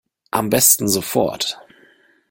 [0.31, 1.59] Am besten sofort.